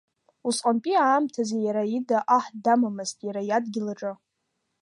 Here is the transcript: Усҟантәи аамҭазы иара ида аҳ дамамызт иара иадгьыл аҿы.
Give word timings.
Усҟантәи 0.47 0.95
аамҭазы 1.03 1.57
иара 1.65 1.83
ида 1.97 2.17
аҳ 2.37 2.45
дамамызт 2.63 3.17
иара 3.27 3.41
иадгьыл 3.49 3.87
аҿы. 3.93 4.11